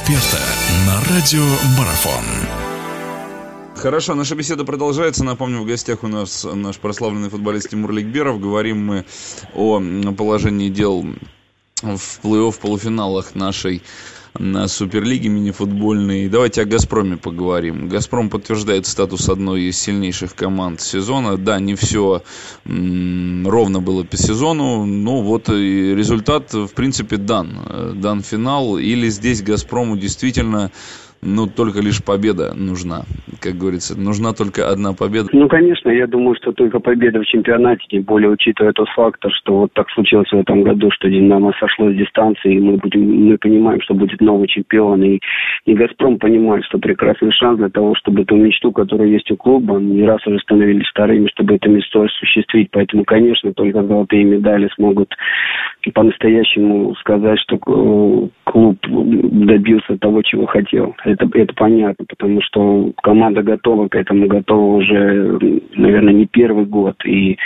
[0.00, 0.42] эксперта
[0.86, 1.44] на радио
[1.78, 2.24] Марафон.
[3.76, 5.24] Хорошо, наша беседа продолжается.
[5.24, 8.40] Напомню, в гостях у нас наш прославленный футболист Тимур Ликберов.
[8.40, 9.04] Говорим мы
[9.54, 9.80] о
[10.16, 11.04] положении дел
[11.82, 13.82] в плей-офф полуфиналах нашей
[14.38, 16.28] на Суперлиге мини-футбольной.
[16.28, 17.88] Давайте о «Газпроме» поговорим.
[17.88, 21.36] «Газпром» подтверждает статус одной из сильнейших команд сезона.
[21.36, 22.22] Да, не все
[22.64, 27.96] ровно было по сезону, но вот и результат, в принципе, дан.
[27.96, 28.78] Дан финал.
[28.78, 30.70] Или здесь «Газпрому» действительно
[31.22, 33.02] ну, только лишь победа нужна.
[33.40, 35.28] Как говорится, нужна только одна победа.
[35.32, 39.60] Ну, конечно, я думаю, что только победа в чемпионате, тем более учитывая тот фактор, что
[39.60, 43.36] вот так случилось в этом году, что Динамо сошло с дистанции, и мы, будем, мы
[43.36, 45.20] понимаем, что будет новый чемпион, и,
[45.66, 49.78] и «Газпром» понимает, что прекрасный шанс для того, чтобы эту мечту, которая есть у клуба,
[49.78, 52.70] не раз уже становились вторыми, чтобы эту мечту осуществить.
[52.70, 55.14] Поэтому, конечно, только золотые медали смогут
[55.94, 58.69] по-настоящему сказать, что э, клуб
[59.50, 60.94] добился того, чего хотел.
[61.04, 65.38] Это, это понятно, потому что команда готова к этому, готова уже,
[65.74, 66.96] наверное, не первый год.
[67.04, 67.36] И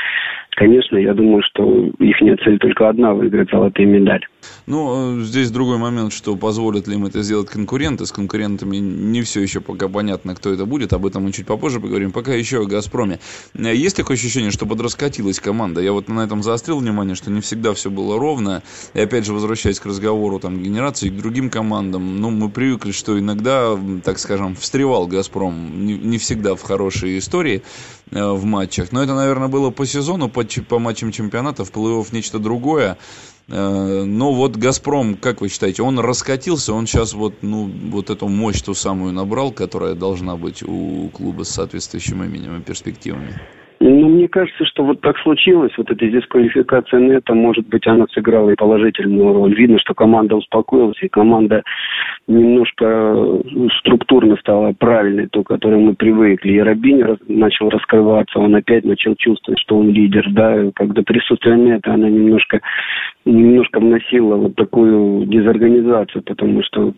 [0.57, 4.23] Конечно, я думаю, что их цель только одна– выиграть золотые медали.
[4.67, 8.07] Ну, здесь другой момент, что позволят ли им это сделать конкуренты.
[8.07, 10.93] С конкурентами не все еще пока понятно, кто это будет.
[10.93, 12.13] Об этом мы чуть попозже поговорим.
[12.13, 13.19] Пока еще о «Газпроме».
[13.55, 15.81] Есть такое ощущение, что подраскатилась команда?
[15.81, 18.63] Я вот на этом заострил внимание, что не всегда все было ровно.
[18.95, 23.19] И опять же, возвращаясь к разговору там, генерации, к другим командам, ну, мы привыкли, что
[23.19, 27.63] иногда, так скажем, встревал «Газпром» не, не всегда в хорошие истории
[28.04, 28.93] э, в матчах.
[28.93, 32.97] Но это, наверное, было по сезону, по по матчам чемпионата, в плей-офф нечто другое.
[33.49, 38.29] Э, но вот «Газпром», как вы считаете, он раскатился, он сейчас вот, ну, вот эту
[38.29, 43.35] мощь ту самую набрал, которая должна быть у клуба с соответствующим именем и перспективами?
[43.81, 48.51] Ну, мне кажется, что вот так случилось, вот эта дисквалификация Нета, может быть, она сыграла
[48.51, 49.55] и положительную роль.
[49.55, 51.63] Видно, что команда успокоилась, и команда
[52.27, 56.53] немножко э, структурно стала правильной, то, к которой мы привыкли.
[56.53, 61.93] И Рабини начал раскрываться, он опять начал чувствовать, что он лидер, да, когда присутствие Нета,
[61.93, 62.61] она немножко,
[63.25, 66.95] немножко вносила вот такую дезорганизацию, потому что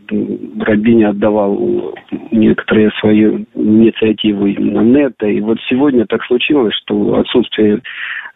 [0.60, 1.94] Рабини отдавал
[2.30, 7.82] некоторые свои инициативы на Нета, и вот сегодня так случилось, что отсутствие,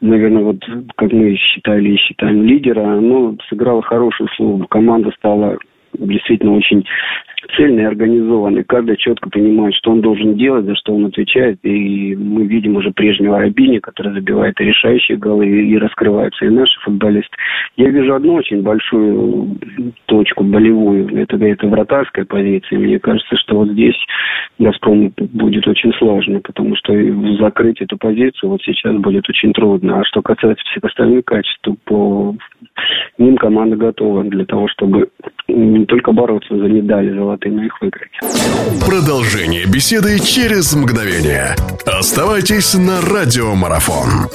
[0.01, 0.59] наверное, вот
[0.97, 4.67] как мы считали и считаем лидера, оно сыграло хорошую службу.
[4.67, 5.57] Команда стала
[5.99, 6.85] действительно очень
[7.57, 8.65] цельный, организованный.
[8.65, 11.59] Каждый четко понимает, что он должен делать, за что он отвечает.
[11.63, 16.79] И мы видим уже прежнего Рабини, который забивает и решающие голы, и раскрываются и наши
[16.81, 17.35] футболисты.
[17.77, 19.57] Я вижу одну очень большую
[20.07, 21.17] точку болевую.
[21.17, 22.79] Это, это вратарская позиция.
[22.79, 23.97] Мне кажется, что вот здесь
[24.59, 26.93] «Газпром» будет очень сложно, потому что
[27.39, 30.01] закрыть эту позицию вот сейчас будет очень трудно.
[30.01, 32.35] А что касается всех остальных качеств, то по
[33.21, 35.09] ним команда готова для того, чтобы
[35.49, 38.11] не только бороться за медали золотые, но их выиграть.
[38.85, 41.55] Продолжение беседы через мгновение.
[41.87, 44.29] Оставайтесь на радиомарафон.